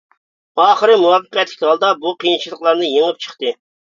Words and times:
ئاخىرى 0.61 0.95
مۇۋەپپەقىيەتلىك 1.01 1.61
ھالدا 1.71 1.89
بۇ 2.05 2.13
قىيىنچىلىقلارنى 2.23 2.89
يېڭىپ 2.95 3.21
چىقتى. 3.27 3.53